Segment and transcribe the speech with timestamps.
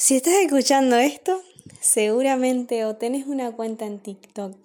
[0.00, 1.42] Si estás escuchando esto,
[1.80, 4.56] seguramente o tenés una cuenta en TikTok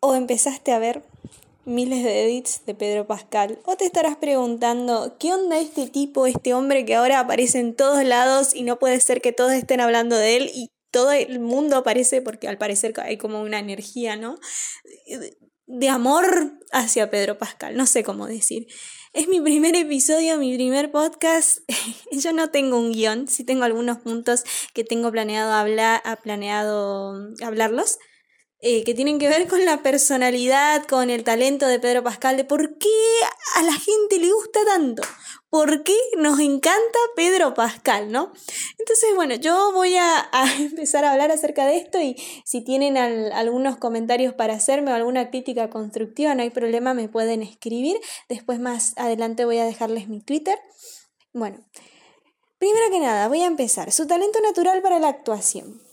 [0.00, 1.02] o empezaste a ver
[1.64, 6.52] miles de edits de Pedro Pascal o te estarás preguntando qué onda este tipo, este
[6.52, 10.14] hombre que ahora aparece en todos lados y no puede ser que todos estén hablando
[10.14, 14.38] de él y todo el mundo aparece porque al parecer hay como una energía, ¿no?
[15.66, 18.66] De amor hacia Pedro Pascal, no sé cómo decir.
[19.16, 21.60] Es mi primer episodio, mi primer podcast.
[22.12, 24.44] Yo no tengo un guion, sí tengo algunos puntos
[24.74, 27.98] que tengo planeado hablar, planeado hablarlos.
[28.60, 32.44] Eh, que tienen que ver con la personalidad, con el talento de Pedro Pascal, de
[32.44, 32.88] por qué
[33.56, 35.02] a la gente le gusta tanto,
[35.50, 38.32] por qué nos encanta Pedro Pascal, ¿no?
[38.78, 42.16] Entonces, bueno, yo voy a, empezar a hablar acerca de esto y
[42.46, 47.42] si tienen algunos comentarios para hacerme o alguna crítica constructiva, no hay problema, me pueden
[47.42, 48.00] escribir.
[48.30, 50.58] Después más adelante voy a dejarles mi Twitter.
[51.34, 51.58] Bueno,
[52.58, 53.92] primero que nada, voy a empezar.
[53.92, 55.85] Su talento natural para la actuación.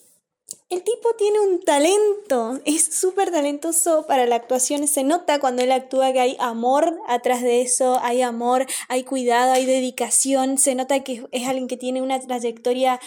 [0.74, 5.72] El tipo tiene un talento, es súper talentoso para la actuación, se nota cuando él
[5.72, 11.04] actúa que hay amor atrás de eso, hay amor, hay cuidado, hay dedicación, se nota
[11.04, 13.00] que es alguien que tiene una trayectoria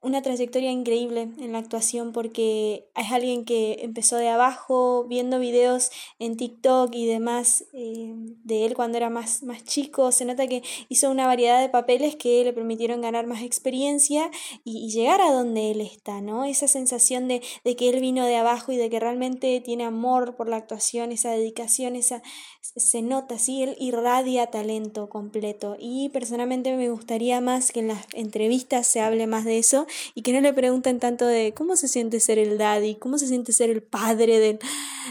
[0.00, 5.90] una trayectoria increíble en la actuación porque es alguien que empezó de abajo viendo videos
[6.20, 8.12] en TikTok y demás eh,
[8.44, 10.12] de él cuando era más, más chico.
[10.12, 14.30] Se nota que hizo una variedad de papeles que le permitieron ganar más experiencia
[14.64, 16.44] y, llegar a donde él está, ¿no?
[16.44, 20.34] Esa sensación de, de, que él vino de abajo y de que realmente tiene amor
[20.34, 22.22] por la actuación, esa dedicación, esa,
[22.60, 28.06] se nota, sí, él irradia talento completo y personalmente me gustaría más que en las
[28.12, 31.88] entrevistas se hable más de eso y que no le pregunten tanto de cómo se
[31.88, 34.58] siente ser el daddy, cómo se siente ser el padre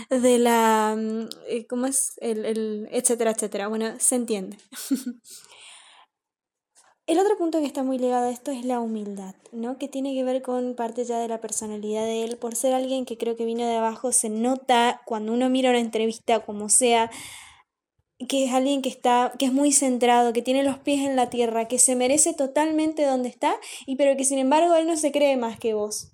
[0.09, 3.67] de, la, mm, eh, cómo es, el, el, etcétera, etcétera.
[3.67, 4.57] Bueno, se entiende.
[7.07, 9.77] El otro punto que está muy ligado a esto es la humildad, ¿no?
[9.77, 12.35] Que tiene que ver con parte ya de la personalidad de él.
[12.35, 15.79] Por ser alguien que creo que vino de abajo, se nota cuando uno mira una
[15.79, 17.09] entrevista, como sea,
[18.27, 21.29] que es alguien que está, que es muy centrado, que tiene los pies en la
[21.29, 23.55] tierra, que se merece totalmente donde está,
[23.85, 26.13] y pero que sin embargo él no se cree más que vos.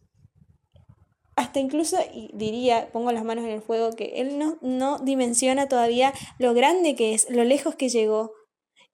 [1.36, 5.68] Hasta incluso, y diría, pongo las manos en el fuego, que él no, no dimensiona
[5.68, 8.34] todavía lo grande que es, lo lejos que llegó.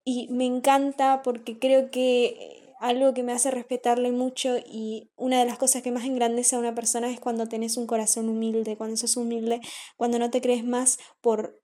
[0.06, 5.46] Y me encanta porque creo que algo que me hace respetarle mucho y una de
[5.46, 8.96] las cosas que más engrandece a una persona es cuando tenés un corazón humilde, cuando
[8.96, 9.60] sos humilde,
[9.98, 11.59] cuando no te crees más por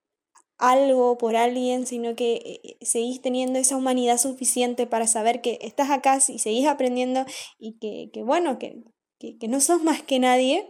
[0.57, 5.89] algo, por alguien, sino que eh, seguís teniendo esa humanidad suficiente para saber que estás
[5.89, 7.25] acá y seguís aprendiendo
[7.59, 8.83] y que, que bueno, que,
[9.19, 10.67] que, que no sos más que nadie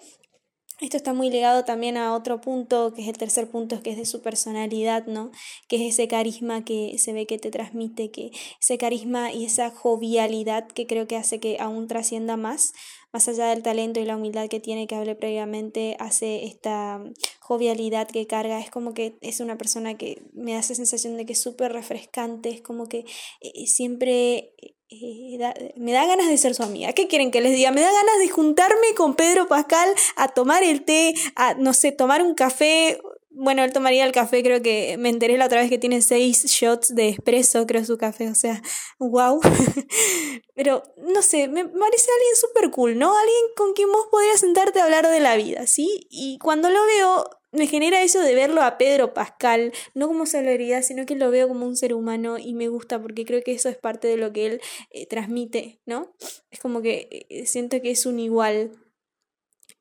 [0.81, 3.97] esto está muy ligado también a otro punto, que es el tercer punto, que es
[3.97, 5.31] de su personalidad, ¿no?
[5.69, 9.69] Que es ese carisma que se ve que te transmite, que ese carisma y esa
[9.69, 12.73] jovialidad que creo que hace que aún trascienda más,
[13.13, 17.01] más allá del talento y la humildad que tiene que hablé previamente, hace esta
[17.39, 21.33] jovialidad que carga, es como que es una persona que me hace sensación de que
[21.33, 23.05] es súper refrescante, es como que
[23.39, 24.51] eh, siempre
[24.89, 26.93] eh, me da ganas de ser su amiga.
[26.93, 27.71] ¿Qué quieren que les diga?
[27.71, 31.91] Me da ganas de juntarme con Pedro Pascal a tomar el té, a, no sé,
[31.91, 32.99] tomar un café.
[33.37, 36.45] Bueno, él tomaría el café, creo que me enteré la otra vez que tiene seis
[36.45, 38.61] shots de espresso, creo su café, o sea,
[38.97, 39.41] wow.
[40.55, 43.17] Pero, no sé, me parece alguien súper cool, ¿no?
[43.17, 46.07] Alguien con quien vos podrías sentarte a hablar de la vida, ¿sí?
[46.09, 50.81] Y cuando lo veo, me genera eso de verlo a Pedro Pascal, no como celebridad,
[50.81, 53.69] sino que lo veo como un ser humano y me gusta porque creo que eso
[53.69, 56.15] es parte de lo que él eh, transmite, ¿no?
[56.51, 58.71] Es como que eh, siento que es un igual.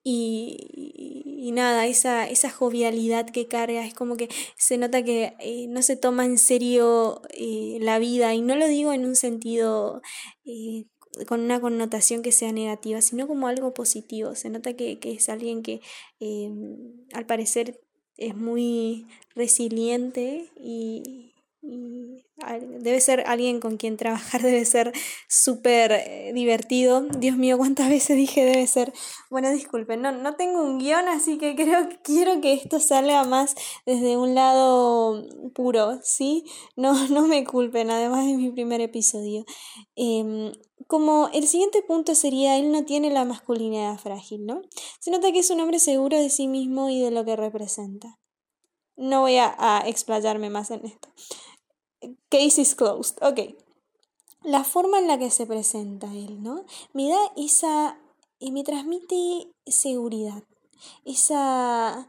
[0.06, 0.58] Y,
[1.52, 5.96] nada, esa, esa jovialidad que carga, es como que se nota que eh, no se
[5.96, 7.22] toma en serio
[7.80, 10.02] la vida, y no lo digo en un sentido
[11.26, 14.34] con una connotación que sea negativa, sino como algo positivo.
[14.34, 15.80] Se nota que, es alguien que
[16.20, 16.50] eh,
[17.12, 17.80] al parecer
[18.16, 21.33] es muy resiliente y,
[22.80, 24.92] debe ser alguien con quien trabajar, debe ser
[25.28, 27.02] súper eh, divertido.
[27.02, 28.92] Dios mío, cuántas veces dije debe ser.
[29.30, 33.24] Bueno, disculpen, no, no tengo un guion, así que creo que quiero que esto salga
[33.24, 33.54] más
[33.86, 36.44] desde un lado puro, ¿sí?
[36.76, 39.44] No, no me culpen, además de mi primer episodio.
[39.96, 40.52] Em,
[40.86, 44.62] como el siguiente punto sería, él no tiene la masculinidad frágil, ¿no?
[45.00, 48.18] Se nota que es un hombre seguro de sí mismo y de lo que representa.
[48.96, 51.08] No voy a, a explayarme más en esto.
[52.28, 53.16] Case is closed.
[53.22, 53.56] Ok.
[54.42, 56.64] La forma en la que se presenta él, ¿no?
[56.92, 57.98] Me da esa...
[58.38, 60.42] y me transmite seguridad.
[61.04, 62.08] Esa...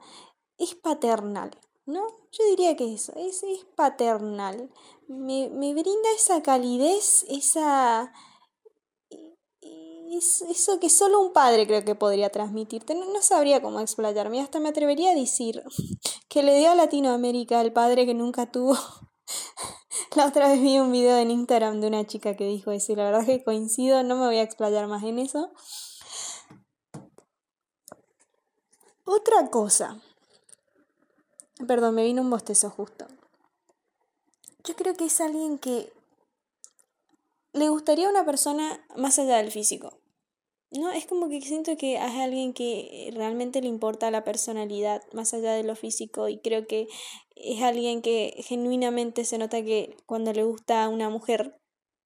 [0.58, 1.52] es paternal,
[1.86, 2.06] ¿no?
[2.32, 4.70] Yo diría que eso, es, es paternal.
[5.08, 8.12] Me, me brinda esa calidez, esa
[10.18, 12.96] es eso que solo un padre creo que podría transmitirte.
[12.96, 14.42] No, sabría cómo explayarme.
[14.42, 15.64] Hasta me atrevería a decir
[16.30, 18.78] que le dio a Latinoamérica al padre que nunca tuvo.
[20.16, 22.96] La otra vez vi un video en Instagram de una chica que dijo eso y
[22.96, 25.52] la verdad que coincido, no me voy a explayar más en eso.
[29.04, 30.00] Otra cosa.
[31.68, 33.06] Perdón, me vino un bostezo justo.
[34.64, 35.92] Yo creo que es alguien que
[37.52, 39.98] le gustaría a una persona más allá del físico.
[40.78, 45.34] No, es como que siento que es alguien que realmente le importa la personalidad más
[45.34, 46.88] allá de lo físico y creo que
[47.36, 51.60] es alguien que genuinamente se nota que cuando le gusta a una mujer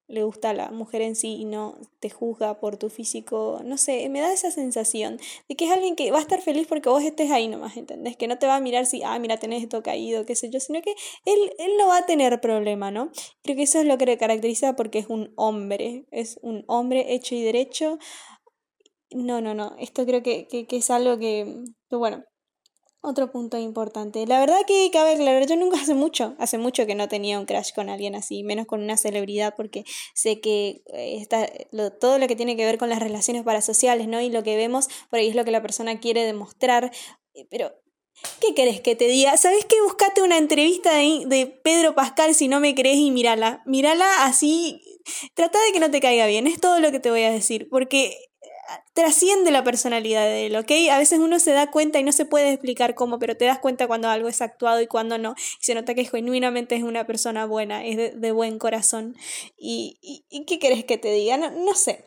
[0.09, 3.77] le gusta a la mujer en sí y no te juzga por tu físico, no
[3.77, 6.89] sé, me da esa sensación de que es alguien que va a estar feliz porque
[6.89, 8.17] vos estés ahí nomás, ¿entendés?
[8.17, 10.59] Que no te va a mirar si, ah, mira, tenés esto caído, qué sé yo,
[10.59, 10.95] sino que
[11.25, 13.11] él, él no va a tener problema, ¿no?
[13.43, 17.13] Creo que eso es lo que le caracteriza porque es un hombre, es un hombre
[17.13, 17.99] hecho y derecho.
[19.11, 22.23] No, no, no, esto creo que, que, es algo que, bueno,
[23.01, 24.25] otro punto importante.
[24.27, 27.45] La verdad que cabe aclarar, yo nunca hace mucho, hace mucho que no tenía un
[27.45, 29.83] crash con alguien así, menos con una celebridad, porque
[30.13, 31.49] sé que eh, está,
[31.99, 34.21] todo lo que tiene que ver con las relaciones parasociales, ¿no?
[34.21, 36.91] Y lo que vemos, por ahí es lo que la persona quiere demostrar.
[37.33, 37.71] Eh, pero,
[38.41, 39.37] ¿qué querés que te diga?
[39.37, 39.81] ¿Sabes qué?
[39.81, 43.63] Buscate una entrevista de, de Pedro Pascal si no me crees y mírala.
[43.65, 44.83] Mírala así.
[45.33, 47.67] Trata de que no te caiga bien, es todo lo que te voy a decir,
[47.71, 48.28] porque
[48.93, 50.71] trasciende la personalidad de él, ¿ok?
[50.91, 53.59] A veces uno se da cuenta y no se puede explicar cómo, pero te das
[53.59, 55.35] cuenta cuando algo es actuado y cuando no.
[55.37, 59.15] Y se nota que genuinamente es una persona buena, es de, buen corazón.
[59.57, 61.37] ¿Y, qué querés que te diga?
[61.37, 62.05] No, no sé.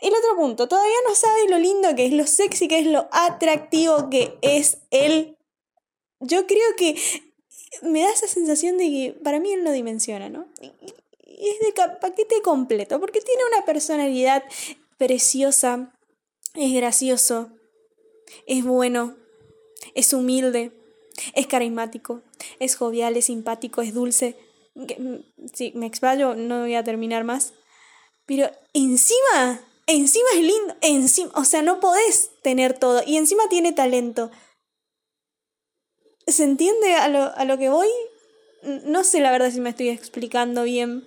[0.00, 3.08] El otro punto, todavía no sabes lo lindo que es, lo sexy que es, lo
[3.12, 5.36] atractivo que es él.
[6.20, 6.96] Yo creo que
[7.82, 10.46] me da esa sensación de que para mí él no dimensiona, ¿no?
[10.60, 14.44] Y es de paquete completo, porque tiene una personalidad
[14.98, 15.92] preciosa,
[16.54, 17.50] es gracioso,
[18.46, 19.16] es bueno,
[19.94, 20.72] es humilde,
[21.34, 22.22] es carismático,
[22.58, 24.36] es jovial, es simpático, es dulce.
[24.74, 25.16] Mm,
[25.52, 27.52] si me explayo, no voy a terminar más.
[28.26, 33.02] Pero encima, encima es lindo, encima, o sea, no podés tener todo.
[33.06, 34.30] Y encima tiene talento.
[36.26, 37.88] ¿Se entiende a lo, a lo que voy?
[38.62, 41.04] No sé la verdad si me estoy explicando bien,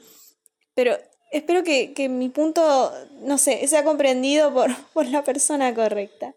[0.73, 0.97] pero
[1.31, 2.91] espero que, que, mi punto,
[3.21, 6.35] no sé, sea comprendido por, por la persona correcta.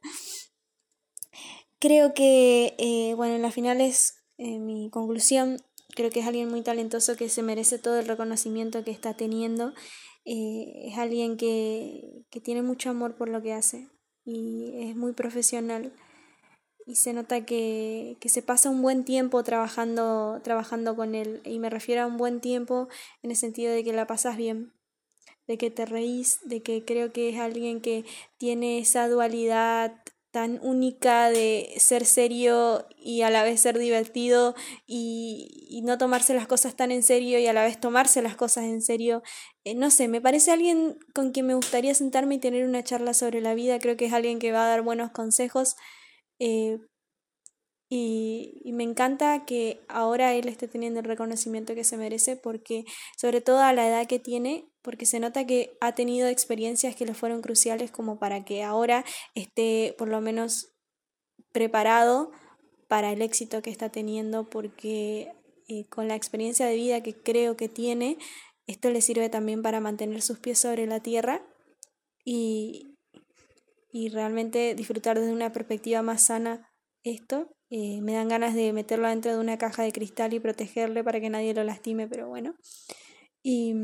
[1.80, 5.58] Creo que, eh, bueno, en las finales, eh, mi conclusión,
[5.94, 9.74] creo que es alguien muy talentoso que se merece todo el reconocimiento que está teniendo.
[10.24, 13.88] Eh, es alguien que, que tiene mucho amor por lo que hace
[14.24, 15.92] y es muy profesional
[16.88, 21.42] y se nota que, que, se pasa un buen tiempo trabajando, trabajando con él.
[21.44, 22.88] Y me refiero a un buen tiempo
[23.22, 24.72] en el sentido de que la pasas bien,
[25.48, 28.04] de que te reís, de que creo que es alguien que
[28.36, 29.94] tiene esa dualidad
[30.30, 34.54] tan única de ser serio y a la vez ser divertido
[34.86, 38.64] y, no tomarse las cosas tan en serio y a la vez tomarse las cosas
[38.64, 39.22] en serio.
[39.64, 43.14] Eh, no sé, me parece alguien con quien me gustaría sentarme y tener una charla
[43.14, 43.78] sobre la vida.
[43.78, 45.76] Creo que es alguien que va a dar buenos consejos.
[46.38, 46.78] Eh,
[47.88, 52.84] y, y, me encanta que ahora él esté teniendo el reconocimiento que se merece porque
[53.16, 57.06] sobre todo a la edad que tiene porque se nota que ha tenido experiencias que
[57.06, 60.72] le fueron cruciales como para que ahora esté por lo menos
[61.52, 62.30] preparado
[62.88, 65.32] para el éxito que está teniendo, porque
[65.68, 68.16] eh, con la experiencia de vida que creo que tiene,
[68.66, 71.42] esto le sirve también para mantener sus pies sobre la tierra
[72.24, 72.96] y,
[73.92, 76.70] y realmente disfrutar desde una perspectiva más sana
[77.02, 77.50] esto.
[77.70, 81.20] Eh, me dan ganas de meterlo dentro de una caja de cristal y protegerle para
[81.20, 82.54] que nadie lo lastime, pero bueno.
[83.42, 83.74] Y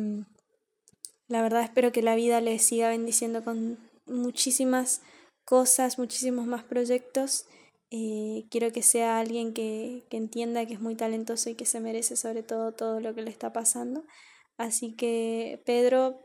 [1.29, 5.03] la verdad espero que la vida le siga bendiciendo con muchísimas
[5.45, 7.47] cosas, muchísimos más proyectos.
[7.91, 11.81] Eh, quiero que sea alguien que, que entienda que es muy talentoso y que se
[11.81, 14.05] merece sobre todo todo lo que le está pasando.
[14.57, 16.21] Así que Pedro,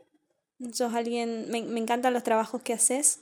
[0.72, 3.20] sos alguien, me, me encantan los trabajos que haces,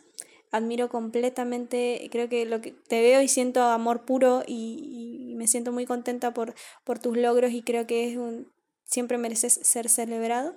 [0.51, 5.71] admiro completamente, creo que lo que te veo y siento amor puro y, me siento
[5.71, 8.51] muy contenta por, por tus logros y creo que es un,
[8.85, 10.57] siempre mereces ser celebrado.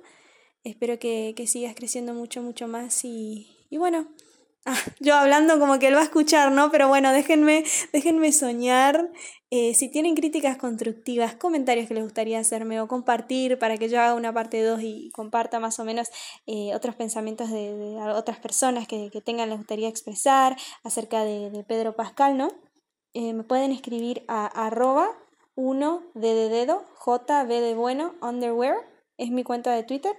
[0.63, 4.07] Espero que, que sigas creciendo mucho, mucho más y, y bueno,
[4.65, 6.71] ah, yo hablando como que él va a escuchar, ¿no?
[6.71, 7.63] Pero bueno, déjenme,
[7.93, 9.11] déjenme soñar.
[9.49, 13.99] Eh, si tienen críticas constructivas, comentarios que les gustaría hacerme o compartir para que yo
[13.99, 16.09] haga una parte 2 y comparta más o menos
[16.47, 21.63] eh, otros pensamientos de, otras personas que, que, tengan, les gustaría expresar acerca de, de
[21.65, 22.49] Pedro Pascal, ¿no?
[23.13, 25.09] Eh, me pueden escribir a arroba
[25.55, 28.75] 1 de, de dedo, JB de bueno, underwear,
[29.17, 30.15] es mi cuenta de Twitter.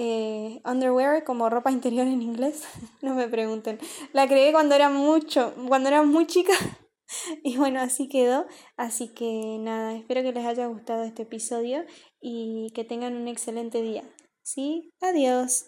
[0.00, 2.62] Eh, underwear como ropa interior en inglés.
[3.02, 3.80] no me pregunten.
[4.12, 6.52] La creé cuando era mucho, cuando era muy chica.
[7.42, 8.46] y bueno, así quedó.
[8.76, 11.84] Así que nada, espero que les haya gustado este episodio
[12.20, 14.04] y que tengan un excelente día.
[14.42, 14.92] ¿Sí?
[15.00, 15.66] Adiós.